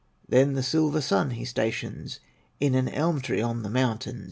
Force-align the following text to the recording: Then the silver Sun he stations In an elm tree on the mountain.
Then 0.27 0.53
the 0.53 0.63
silver 0.63 0.99
Sun 0.99 1.29
he 1.29 1.45
stations 1.45 2.21
In 2.59 2.73
an 2.73 2.89
elm 2.89 3.21
tree 3.21 3.39
on 3.39 3.61
the 3.61 3.69
mountain. 3.69 4.19